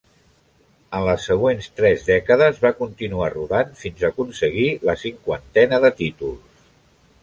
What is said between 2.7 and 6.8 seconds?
continuar rodant fins a aconseguir la cinquantena de títols.